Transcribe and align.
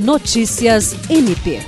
Notícias 0.00 0.96
MP. 1.10 1.60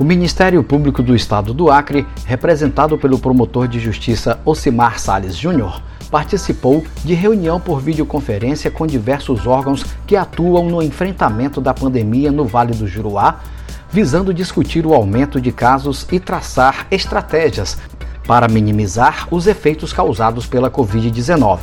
O 0.00 0.02
Ministério 0.02 0.64
Público 0.64 1.00
do 1.00 1.14
Estado 1.14 1.54
do 1.54 1.70
Acre, 1.70 2.04
representado 2.26 2.98
pelo 2.98 3.20
promotor 3.20 3.68
de 3.68 3.78
justiça 3.78 4.40
Ocimar 4.44 4.98
Sales 4.98 5.36
Júnior, 5.36 5.80
participou 6.10 6.84
de 7.04 7.14
reunião 7.14 7.60
por 7.60 7.80
videoconferência 7.80 8.68
com 8.68 8.84
diversos 8.84 9.46
órgãos 9.46 9.84
que 10.08 10.16
atuam 10.16 10.68
no 10.68 10.82
enfrentamento 10.82 11.60
da 11.60 11.72
pandemia 11.72 12.32
no 12.32 12.44
Vale 12.44 12.74
do 12.74 12.88
Juruá, 12.88 13.38
visando 13.88 14.34
discutir 14.34 14.84
o 14.84 14.92
aumento 14.92 15.40
de 15.40 15.52
casos 15.52 16.04
e 16.10 16.18
traçar 16.18 16.88
estratégias 16.90 17.78
para 18.26 18.48
minimizar 18.48 19.28
os 19.30 19.46
efeitos 19.46 19.92
causados 19.92 20.48
pela 20.48 20.68
Covid-19. 20.68 21.60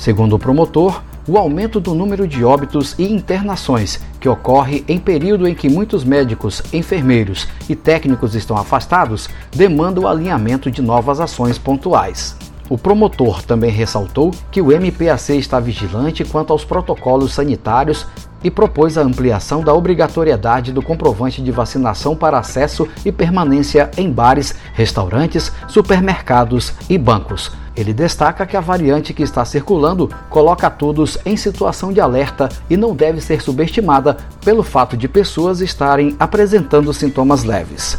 Segundo 0.00 0.34
o 0.34 0.38
promotor, 0.38 1.00
o 1.26 1.38
aumento 1.38 1.80
do 1.80 1.94
número 1.94 2.28
de 2.28 2.44
óbitos 2.44 2.94
e 2.98 3.04
internações, 3.04 4.00
que 4.20 4.28
ocorre 4.28 4.84
em 4.88 4.98
período 4.98 5.46
em 5.48 5.54
que 5.54 5.68
muitos 5.68 6.04
médicos, 6.04 6.62
enfermeiros 6.72 7.48
e 7.68 7.74
técnicos 7.74 8.34
estão 8.34 8.56
afastados, 8.56 9.28
demanda 9.50 10.00
o 10.00 10.08
alinhamento 10.08 10.70
de 10.70 10.82
novas 10.82 11.20
ações 11.20 11.58
pontuais. 11.58 12.36
O 12.68 12.78
promotor 12.78 13.42
também 13.42 13.70
ressaltou 13.70 14.30
que 14.50 14.62
o 14.62 14.68
MPAC 14.68 15.36
está 15.36 15.60
vigilante 15.60 16.24
quanto 16.24 16.52
aos 16.52 16.64
protocolos 16.64 17.34
sanitários 17.34 18.06
e 18.42 18.50
propôs 18.50 18.96
a 18.96 19.02
ampliação 19.02 19.62
da 19.62 19.74
obrigatoriedade 19.74 20.72
do 20.72 20.82
comprovante 20.82 21.42
de 21.42 21.50
vacinação 21.50 22.16
para 22.16 22.38
acesso 22.38 22.88
e 23.04 23.12
permanência 23.12 23.90
em 23.96 24.10
bares, 24.10 24.54
restaurantes, 24.72 25.52
supermercados 25.68 26.72
e 26.88 26.96
bancos. 26.96 27.52
Ele 27.76 27.92
destaca 27.92 28.46
que 28.46 28.56
a 28.56 28.60
variante 28.60 29.12
que 29.12 29.22
está 29.22 29.44
circulando 29.44 30.08
coloca 30.30 30.70
todos 30.70 31.18
em 31.24 31.36
situação 31.36 31.92
de 31.92 32.00
alerta 32.00 32.48
e 32.70 32.76
não 32.76 32.94
deve 32.94 33.20
ser 33.20 33.42
subestimada 33.42 34.16
pelo 34.44 34.62
fato 34.62 34.96
de 34.96 35.08
pessoas 35.08 35.60
estarem 35.60 36.14
apresentando 36.18 36.92
sintomas 36.92 37.44
leves. 37.44 37.98